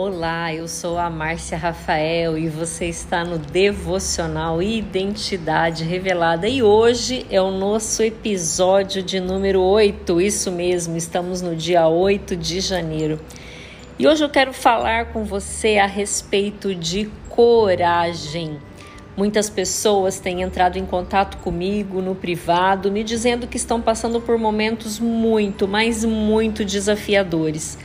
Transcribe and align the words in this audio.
Olá, 0.00 0.54
eu 0.54 0.68
sou 0.68 0.96
a 0.96 1.10
Márcia 1.10 1.58
Rafael 1.58 2.38
e 2.38 2.48
você 2.48 2.84
está 2.84 3.24
no 3.24 3.36
Devocional 3.36 4.62
Identidade 4.62 5.82
Revelada 5.82 6.46
e 6.46 6.62
hoje 6.62 7.26
é 7.28 7.42
o 7.42 7.50
nosso 7.50 8.04
episódio 8.04 9.02
de 9.02 9.18
número 9.18 9.60
8, 9.60 10.20
isso 10.20 10.52
mesmo, 10.52 10.96
estamos 10.96 11.42
no 11.42 11.56
dia 11.56 11.88
8 11.88 12.36
de 12.36 12.60
janeiro. 12.60 13.18
E 13.98 14.06
hoje 14.06 14.22
eu 14.22 14.30
quero 14.30 14.52
falar 14.52 15.06
com 15.06 15.24
você 15.24 15.78
a 15.78 15.86
respeito 15.86 16.76
de 16.76 17.10
coragem. 17.28 18.56
Muitas 19.16 19.50
pessoas 19.50 20.20
têm 20.20 20.42
entrado 20.42 20.76
em 20.78 20.86
contato 20.86 21.38
comigo 21.38 22.00
no 22.00 22.14
privado, 22.14 22.88
me 22.92 23.02
dizendo 23.02 23.48
que 23.48 23.56
estão 23.56 23.80
passando 23.80 24.20
por 24.20 24.38
momentos 24.38 25.00
muito, 25.00 25.66
mas 25.66 26.04
muito 26.04 26.64
desafiadores 26.64 27.76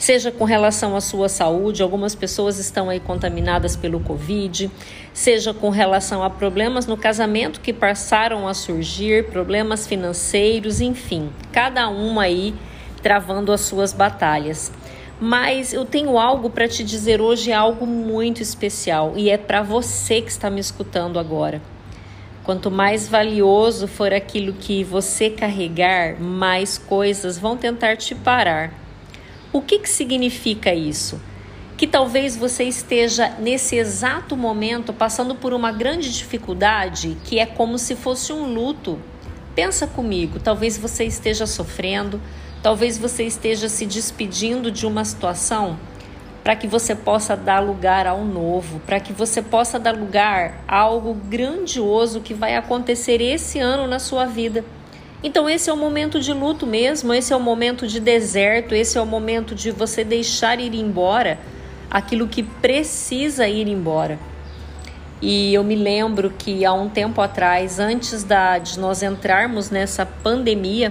seja 0.00 0.32
com 0.32 0.44
relação 0.44 0.96
à 0.96 1.00
sua 1.00 1.28
saúde, 1.28 1.82
algumas 1.82 2.14
pessoas 2.14 2.58
estão 2.58 2.88
aí 2.88 2.98
contaminadas 2.98 3.76
pelo 3.76 4.00
Covid, 4.00 4.70
seja 5.12 5.52
com 5.52 5.68
relação 5.68 6.24
a 6.24 6.30
problemas 6.30 6.86
no 6.86 6.96
casamento 6.96 7.60
que 7.60 7.70
passaram 7.70 8.48
a 8.48 8.54
surgir, 8.54 9.26
problemas 9.26 9.86
financeiros, 9.86 10.80
enfim, 10.80 11.28
cada 11.52 11.86
uma 11.90 12.22
aí 12.22 12.54
travando 13.02 13.52
as 13.52 13.60
suas 13.60 13.92
batalhas. 13.92 14.72
Mas 15.20 15.74
eu 15.74 15.84
tenho 15.84 16.18
algo 16.18 16.48
para 16.48 16.66
te 16.66 16.82
dizer 16.82 17.20
hoje, 17.20 17.52
algo 17.52 17.86
muito 17.86 18.42
especial, 18.42 19.12
e 19.16 19.28
é 19.28 19.36
para 19.36 19.62
você 19.62 20.22
que 20.22 20.30
está 20.30 20.48
me 20.48 20.60
escutando 20.60 21.18
agora. 21.18 21.60
Quanto 22.42 22.70
mais 22.70 23.06
valioso 23.06 23.86
for 23.86 24.14
aquilo 24.14 24.54
que 24.54 24.82
você 24.82 25.28
carregar, 25.28 26.18
mais 26.18 26.78
coisas 26.78 27.36
vão 27.36 27.54
tentar 27.54 27.98
te 27.98 28.14
parar 28.14 28.79
o 29.52 29.60
que, 29.60 29.80
que 29.80 29.88
significa 29.88 30.72
isso? 30.72 31.20
Que 31.76 31.86
talvez 31.86 32.36
você 32.36 32.64
esteja 32.64 33.34
nesse 33.38 33.76
exato 33.76 34.36
momento 34.36 34.92
passando 34.92 35.34
por 35.34 35.52
uma 35.52 35.72
grande 35.72 36.12
dificuldade 36.12 37.16
que 37.24 37.38
é 37.38 37.46
como 37.46 37.76
se 37.76 37.96
fosse 37.96 38.32
um 38.32 38.52
luto. 38.54 38.98
Pensa 39.54 39.88
comigo, 39.88 40.38
talvez 40.38 40.78
você 40.78 41.04
esteja 41.04 41.46
sofrendo, 41.46 42.20
talvez 42.62 42.96
você 42.96 43.24
esteja 43.24 43.68
se 43.68 43.86
despedindo 43.86 44.70
de 44.70 44.86
uma 44.86 45.04
situação 45.04 45.76
para 46.44 46.54
que 46.54 46.68
você 46.68 46.94
possa 46.94 47.36
dar 47.36 47.60
lugar 47.60 48.06
ao 48.06 48.24
novo, 48.24 48.80
para 48.80 49.00
que 49.00 49.12
você 49.12 49.42
possa 49.42 49.78
dar 49.78 49.96
lugar 49.96 50.62
a 50.68 50.78
algo 50.78 51.12
grandioso 51.12 52.20
que 52.20 52.32
vai 52.32 52.54
acontecer 52.56 53.20
esse 53.20 53.58
ano 53.58 53.86
na 53.86 53.98
sua 53.98 54.26
vida. 54.26 54.64
Então, 55.22 55.48
esse 55.50 55.68
é 55.68 55.72
o 55.72 55.76
momento 55.76 56.18
de 56.18 56.32
luto 56.32 56.66
mesmo, 56.66 57.12
esse 57.12 57.32
é 57.32 57.36
o 57.36 57.40
momento 57.40 57.86
de 57.86 58.00
deserto, 58.00 58.74
esse 58.74 58.96
é 58.96 59.00
o 59.00 59.06
momento 59.06 59.54
de 59.54 59.70
você 59.70 60.02
deixar 60.02 60.58
ir 60.58 60.74
embora 60.74 61.38
aquilo 61.90 62.26
que 62.26 62.42
precisa 62.42 63.46
ir 63.46 63.68
embora. 63.68 64.18
E 65.20 65.52
eu 65.52 65.62
me 65.62 65.74
lembro 65.76 66.30
que 66.30 66.64
há 66.64 66.72
um 66.72 66.88
tempo 66.88 67.20
atrás, 67.20 67.78
antes 67.78 68.24
da, 68.24 68.56
de 68.56 68.80
nós 68.80 69.02
entrarmos 69.02 69.68
nessa 69.68 70.06
pandemia, 70.06 70.90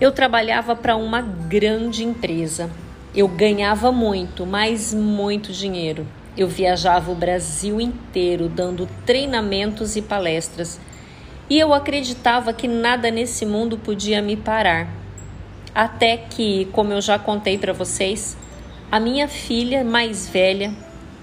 eu 0.00 0.12
trabalhava 0.12 0.76
para 0.76 0.94
uma 0.94 1.20
grande 1.20 2.04
empresa. 2.04 2.70
Eu 3.12 3.26
ganhava 3.26 3.90
muito, 3.90 4.46
mas 4.46 4.94
muito 4.94 5.50
dinheiro. 5.50 6.06
Eu 6.36 6.46
viajava 6.46 7.10
o 7.10 7.16
Brasil 7.16 7.80
inteiro 7.80 8.48
dando 8.48 8.88
treinamentos 9.04 9.96
e 9.96 10.02
palestras 10.02 10.78
e 11.50 11.58
eu 11.58 11.74
acreditava 11.74 12.52
que 12.52 12.68
nada 12.68 13.10
nesse 13.10 13.44
mundo 13.44 13.76
podia 13.76 14.22
me 14.22 14.36
parar. 14.36 14.86
Até 15.74 16.16
que, 16.16 16.66
como 16.66 16.92
eu 16.92 17.00
já 17.00 17.18
contei 17.18 17.58
para 17.58 17.72
vocês, 17.72 18.36
a 18.90 19.00
minha 19.00 19.26
filha 19.26 19.82
mais 19.82 20.28
velha 20.28 20.72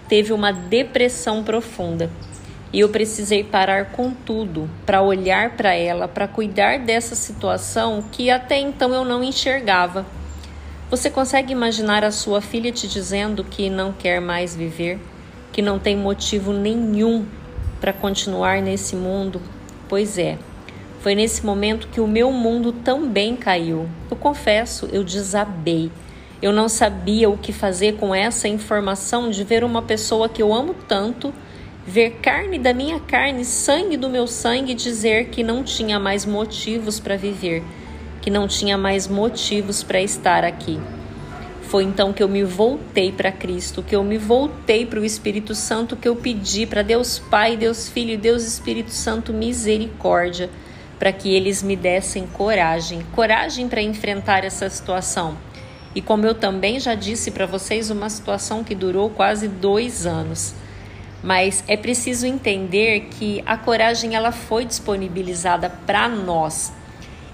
teve 0.09 0.33
uma 0.33 0.51
depressão 0.51 1.45
profunda. 1.45 2.11
E 2.73 2.81
eu 2.81 2.89
precisei 2.89 3.41
parar 3.41 3.91
com 3.91 4.11
tudo 4.11 4.69
para 4.85 5.01
olhar 5.01 5.51
para 5.51 5.73
ela, 5.73 6.09
para 6.09 6.27
cuidar 6.27 6.79
dessa 6.79 7.15
situação 7.15 8.03
que 8.11 8.29
até 8.29 8.59
então 8.59 8.93
eu 8.93 9.05
não 9.05 9.23
enxergava. 9.23 10.05
Você 10.91 11.09
consegue 11.09 11.53
imaginar 11.53 12.03
a 12.03 12.11
sua 12.11 12.41
filha 12.41 12.71
te 12.71 12.85
dizendo 12.85 13.45
que 13.45 13.69
não 13.69 13.93
quer 13.93 14.19
mais 14.19 14.53
viver, 14.53 14.99
que 15.53 15.61
não 15.61 15.79
tem 15.79 15.95
motivo 15.95 16.51
nenhum 16.51 17.25
para 17.79 17.93
continuar 17.93 18.61
nesse 18.61 18.95
mundo, 18.95 19.41
Pois 19.89 20.17
é, 20.17 20.37
foi 20.99 21.15
nesse 21.15 21.45
momento 21.45 21.87
que 21.87 22.01
o 22.01 22.07
meu 22.07 22.31
mundo 22.31 22.71
também 22.71 23.35
caiu. 23.35 23.87
Eu 24.11 24.17
confesso, 24.17 24.89
eu 24.91 25.03
desabei. 25.03 25.89
Eu 26.41 26.51
não 26.51 26.67
sabia 26.67 27.29
o 27.29 27.37
que 27.37 27.53
fazer 27.53 27.95
com 27.95 28.13
essa 28.13 28.47
informação 28.47 29.29
de 29.29 29.43
ver 29.43 29.63
uma 29.63 29.81
pessoa 29.81 30.27
que 30.27 30.41
eu 30.41 30.53
amo 30.53 30.75
tanto, 30.87 31.33
ver 31.85 32.19
carne 32.21 32.59
da 32.59 32.73
minha 32.73 32.99
carne, 32.99 33.45
sangue 33.45 33.95
do 33.95 34.09
meu 34.09 34.27
sangue, 34.27 34.73
dizer 34.73 35.29
que 35.29 35.41
não 35.43 35.63
tinha 35.63 35.99
mais 35.99 36.25
motivos 36.25 36.99
para 36.99 37.15
viver, 37.15 37.63
que 38.21 38.29
não 38.29 38.47
tinha 38.47 38.77
mais 38.77 39.07
motivos 39.07 39.83
para 39.83 40.01
estar 40.01 40.43
aqui. 40.43 40.79
Foi 41.67 41.83
então 41.83 42.13
que 42.13 42.23
eu 42.23 42.29
me 42.29 42.45
voltei 42.45 43.11
para 43.11 43.29
Cristo, 43.29 43.83
que 43.83 43.93
eu 43.93 44.01
me 44.01 44.17
voltei 44.17 44.85
para 44.85 45.01
o 45.01 45.05
Espírito 45.05 45.53
Santo, 45.53 45.97
que 45.97 46.07
eu 46.07 46.15
pedi 46.15 46.65
para 46.65 46.81
Deus 46.81 47.19
Pai, 47.19 47.57
Deus 47.57 47.89
Filho 47.89 48.11
e 48.11 48.17
Deus 48.17 48.43
Espírito 48.43 48.91
Santo 48.91 49.33
misericórdia, 49.33 50.49
para 50.97 51.11
que 51.11 51.35
eles 51.35 51.61
me 51.61 51.75
dessem 51.75 52.25
coragem, 52.25 53.05
coragem 53.13 53.67
para 53.67 53.81
enfrentar 53.81 54.45
essa 54.45 54.69
situação. 54.69 55.37
E 55.93 56.01
como 56.01 56.25
eu 56.25 56.33
também 56.33 56.79
já 56.79 56.95
disse 56.95 57.31
para 57.31 57.45
vocês, 57.45 57.89
uma 57.89 58.09
situação 58.09 58.63
que 58.63 58.73
durou 58.73 59.09
quase 59.09 59.49
dois 59.49 60.05
anos. 60.05 60.55
Mas 61.21 61.65
é 61.67 61.75
preciso 61.75 62.25
entender 62.25 63.09
que 63.11 63.43
a 63.45 63.57
coragem 63.57 64.15
ela 64.15 64.31
foi 64.31 64.63
disponibilizada 64.63 65.69
para 65.85 66.07
nós 66.07 66.71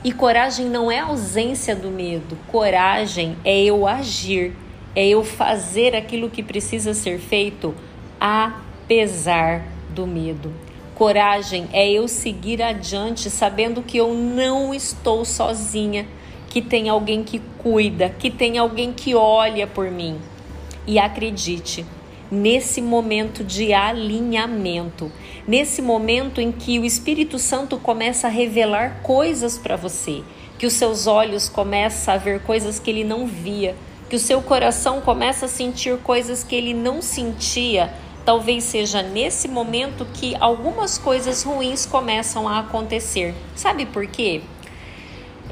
e 0.03 0.11
coragem 0.11 0.65
não 0.65 0.91
é 0.91 0.99
ausência 0.99 1.75
do 1.75 1.89
medo, 1.89 2.37
coragem 2.47 3.37
é 3.45 3.63
eu 3.63 3.87
agir, 3.87 4.53
é 4.93 5.07
eu 5.07 5.23
fazer 5.23 5.95
aquilo 5.95 6.29
que 6.29 6.43
precisa 6.43 6.93
ser 6.93 7.19
feito 7.19 7.73
apesar 8.19 9.65
do 9.89 10.05
medo. 10.05 10.53
Coragem 10.93 11.67
é 11.71 11.89
eu 11.89 12.07
seguir 12.07 12.61
adiante 12.61 13.29
sabendo 13.29 13.81
que 13.81 13.97
eu 13.97 14.13
não 14.13 14.73
estou 14.73 15.23
sozinha, 15.23 16.05
que 16.49 16.61
tem 16.61 16.89
alguém 16.89 17.23
que 17.23 17.41
cuida, 17.57 18.09
que 18.09 18.29
tem 18.29 18.57
alguém 18.57 18.91
que 18.91 19.15
olha 19.15 19.65
por 19.65 19.89
mim. 19.89 20.19
E 20.85 20.99
acredite, 20.99 21.85
nesse 22.33 22.81
momento 22.81 23.44
de 23.44 23.73
alinhamento, 23.73 25.11
nesse 25.47 25.81
momento 25.81 26.41
em 26.41 26.51
que 26.51 26.79
o 26.79 26.85
Espírito 26.85 27.38
Santo 27.38 27.77
começa 27.77 28.27
a 28.27 28.31
revelar 28.31 29.01
coisas 29.03 29.57
para 29.57 29.75
você, 29.75 30.23
que 30.57 30.66
os 30.66 30.73
seus 30.73 31.05
olhos 31.05 31.47
começam 31.47 32.13
a 32.13 32.17
ver 32.17 32.41
coisas 32.41 32.79
que 32.79 32.89
ele 32.89 33.03
não 33.03 33.27
via, 33.27 33.75
que 34.09 34.16
o 34.16 34.19
seu 34.19 34.41
coração 34.41 34.99
começa 34.99 35.45
a 35.45 35.49
sentir 35.49 35.97
coisas 35.99 36.44
que 36.44 36.55
ele 36.55 36.73
não 36.73 37.01
sentia. 37.01 37.94
Talvez 38.25 38.63
seja 38.63 39.03
nesse 39.03 39.47
momento 39.47 40.07
que 40.13 40.35
algumas 40.39 40.97
coisas 40.97 41.44
ruins 41.44 41.85
começam 41.85 42.47
a 42.47 42.59
acontecer. 42.59 43.35
Sabe 43.55 43.85
por 43.85 44.07
quê? 44.07 44.41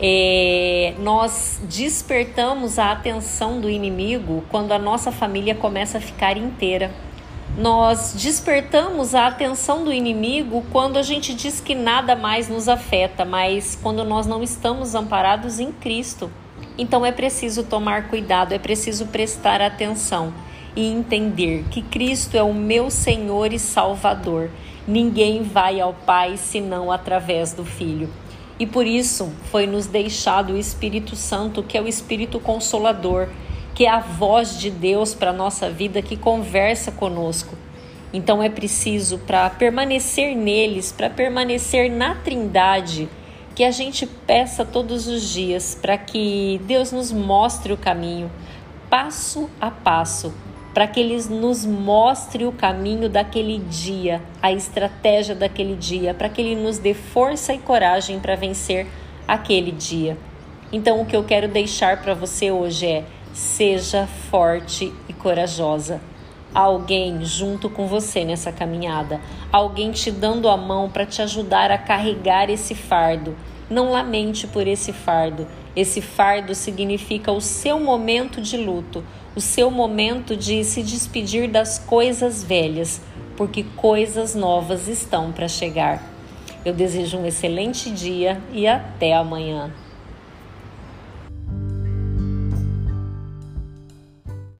É, 0.03 0.95
nós 0.97 1.61
despertamos 1.69 2.79
a 2.79 2.91
atenção 2.91 3.61
do 3.61 3.69
inimigo 3.69 4.43
quando 4.49 4.71
a 4.71 4.79
nossa 4.79 5.11
família 5.11 5.53
começa 5.53 5.99
a 5.99 6.01
ficar 6.01 6.37
inteira. 6.37 6.91
Nós 7.55 8.15
despertamos 8.17 9.13
a 9.13 9.27
atenção 9.27 9.83
do 9.83 9.93
inimigo 9.93 10.65
quando 10.71 10.97
a 10.97 11.03
gente 11.03 11.35
diz 11.35 11.59
que 11.59 11.75
nada 11.75 12.15
mais 12.15 12.49
nos 12.49 12.67
afeta, 12.67 13.23
mas 13.23 13.77
quando 13.79 14.03
nós 14.03 14.25
não 14.25 14.41
estamos 14.41 14.95
amparados 14.95 15.59
em 15.59 15.71
Cristo. 15.71 16.31
Então 16.79 17.05
é 17.05 17.11
preciso 17.11 17.63
tomar 17.63 18.07
cuidado, 18.07 18.53
é 18.53 18.57
preciso 18.57 19.05
prestar 19.07 19.61
atenção 19.61 20.33
e 20.75 20.87
entender 20.87 21.65
que 21.69 21.83
Cristo 21.83 22.35
é 22.35 22.41
o 22.41 22.53
meu 22.53 22.89
Senhor 22.89 23.53
e 23.53 23.59
Salvador. 23.59 24.49
Ninguém 24.87 25.43
vai 25.43 25.79
ao 25.79 25.93
Pai 25.93 26.37
senão 26.37 26.91
através 26.91 27.53
do 27.53 27.63
Filho. 27.63 28.09
E 28.61 28.65
por 28.67 28.85
isso 28.85 29.33
foi 29.51 29.65
nos 29.65 29.87
deixado 29.87 30.53
o 30.53 30.57
Espírito 30.57 31.15
Santo, 31.15 31.63
que 31.63 31.77
é 31.77 31.81
o 31.81 31.87
Espírito 31.87 32.39
Consolador 32.39 33.27
que 33.73 33.85
é 33.85 33.89
a 33.89 33.99
voz 33.99 34.59
de 34.59 34.69
Deus 34.69 35.15
para 35.15 35.31
a 35.31 35.33
nossa 35.33 35.69
vida 35.69 36.01
que 36.01 36.15
conversa 36.15 36.91
conosco. 36.91 37.57
Então 38.13 38.43
é 38.43 38.49
preciso, 38.49 39.17
para 39.19 39.49
permanecer 39.49 40.35
neles, 40.35 40.91
para 40.91 41.09
permanecer 41.09 41.89
na 41.89 42.15
Trindade, 42.15 43.09
que 43.55 43.63
a 43.63 43.71
gente 43.71 44.05
peça 44.05 44.65
todos 44.65 45.07
os 45.07 45.29
dias 45.29 45.77
para 45.81 45.97
que 45.97 46.59
Deus 46.65 46.91
nos 46.91 47.11
mostre 47.11 47.71
o 47.71 47.77
caminho, 47.77 48.29
passo 48.89 49.49
a 49.59 49.71
passo, 49.71 50.33
para 50.73 50.87
que 50.87 50.99
Ele 50.99 51.21
nos 51.29 51.65
mostre 51.65 52.45
o 52.45 52.51
caminho 52.51 53.09
daquele 53.09 53.59
dia, 53.59 54.21
a 54.41 54.51
estratégia 54.51 55.35
daquele 55.35 55.75
dia, 55.75 56.13
para 56.13 56.29
que 56.29 56.41
Ele 56.41 56.55
nos 56.55 56.77
dê 56.77 56.93
força 56.93 57.53
e 57.53 57.57
coragem 57.57 58.19
para 58.19 58.35
vencer 58.35 58.87
aquele 59.27 59.71
dia. 59.71 60.17
Então, 60.71 61.01
o 61.01 61.05
que 61.05 61.15
eu 61.15 61.23
quero 61.23 61.47
deixar 61.47 62.01
para 62.01 62.13
você 62.13 62.49
hoje 62.51 62.85
é 62.85 63.03
Seja 63.33 64.07
forte 64.29 64.93
e 65.07 65.13
corajosa. 65.13 66.01
Alguém 66.53 67.23
junto 67.23 67.69
com 67.69 67.87
você 67.87 68.25
nessa 68.25 68.51
caminhada, 68.51 69.21
alguém 69.53 69.91
te 69.91 70.11
dando 70.11 70.49
a 70.49 70.57
mão 70.57 70.89
para 70.89 71.05
te 71.05 71.21
ajudar 71.21 71.71
a 71.71 71.77
carregar 71.77 72.49
esse 72.49 72.75
fardo. 72.75 73.33
Não 73.71 73.89
lamente 73.89 74.45
por 74.47 74.67
esse 74.67 74.91
fardo. 74.91 75.47
Esse 75.73 76.01
fardo 76.01 76.53
significa 76.53 77.31
o 77.31 77.39
seu 77.39 77.79
momento 77.79 78.41
de 78.41 78.57
luto, 78.57 79.01
o 79.33 79.39
seu 79.39 79.71
momento 79.71 80.35
de 80.35 80.61
se 80.65 80.83
despedir 80.83 81.49
das 81.49 81.79
coisas 81.79 82.43
velhas, 82.43 83.01
porque 83.37 83.63
coisas 83.77 84.35
novas 84.35 84.89
estão 84.89 85.31
para 85.31 85.47
chegar. 85.47 86.03
Eu 86.65 86.73
desejo 86.73 87.17
um 87.17 87.25
excelente 87.25 87.89
dia 87.89 88.41
e 88.51 88.67
até 88.67 89.13
amanhã. 89.13 89.71